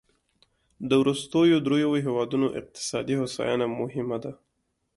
د 0.89 0.91
وروستیو 1.01 1.57
دریوو 1.65 2.03
هېوادونو 2.05 2.47
اقتصادي 2.59 3.15
هوساینه 3.21 3.65
مهمه 3.79 4.17
ده. 4.23 4.31